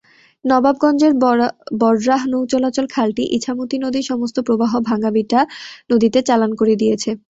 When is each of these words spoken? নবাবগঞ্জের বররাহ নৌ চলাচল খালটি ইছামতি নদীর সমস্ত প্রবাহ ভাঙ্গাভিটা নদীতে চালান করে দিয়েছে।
নবাবগঞ্জের 0.45 1.13
বররাহ 1.81 2.21
নৌ 2.27 2.41
চলাচল 2.51 2.85
খালটি 2.95 3.23
ইছামতি 3.37 3.75
নদীর 3.83 4.05
সমস্ত 4.11 4.37
প্রবাহ 4.47 4.71
ভাঙ্গাভিটা 4.87 5.39
নদীতে 5.89 6.19
চালান 6.29 6.51
করে 6.55 6.73
দিয়েছে। 6.75 7.09